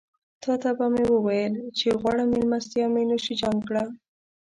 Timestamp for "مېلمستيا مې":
2.31-3.03